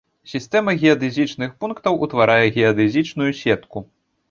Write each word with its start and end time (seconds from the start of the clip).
Сістэма 0.29 0.73
геадэзічных 0.83 1.53
пунктаў 1.65 1.99
утварае 2.07 2.41
геадэзічную 2.57 3.31
сетку. 3.45 3.87